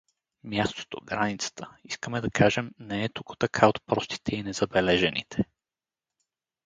[0.43, 5.45] Мястото, границата, искаме да кажем, не е току-така от простите и незабележените.